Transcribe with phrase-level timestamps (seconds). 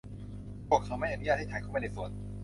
[0.67, 2.09] พวกเขาไม่อนุญาตให้ฉันเข้าไปในสวน